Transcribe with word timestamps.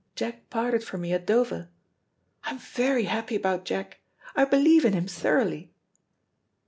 Jack 0.15 0.49
parted 0.49 0.83
from 0.83 1.01
me 1.01 1.13
at 1.13 1.27
Dover. 1.27 1.69
I 2.43 2.49
am 2.49 2.57
very 2.57 3.03
happy 3.03 3.35
about 3.35 3.65
Jack. 3.65 3.99
I 4.35 4.45
believe 4.45 4.83
in 4.83 4.93
him 4.93 5.05
thoroughly." 5.05 5.75